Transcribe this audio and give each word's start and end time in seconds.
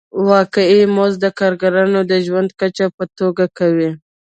واقعي 0.29 0.79
مزد 0.95 1.19
د 1.23 1.25
کارګرانو 1.39 1.99
د 2.11 2.13
ژوند 2.25 2.49
کچه 2.59 2.85
په 2.95 3.03
ګوته 3.19 3.45
کوي 3.57 3.89